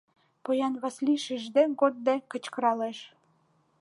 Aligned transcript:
Поян 0.43 0.73
Васлий 0.81 1.21
шижде-годде 1.25 2.15
кычкыралеш. 2.31 2.97